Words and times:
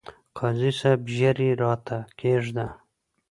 قاضي 0.37 0.71
صاحب! 0.79 1.01
ژر 1.15 1.37
يې 1.45 1.51
راته 1.61 1.97
کښېږده، 2.17 2.67